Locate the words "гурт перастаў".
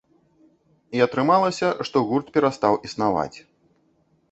2.09-2.81